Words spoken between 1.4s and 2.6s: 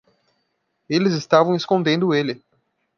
escondendo ele.